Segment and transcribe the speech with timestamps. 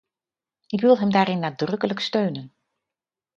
[0.67, 2.53] Ik wil hem daarin nadrukkelijk steunen.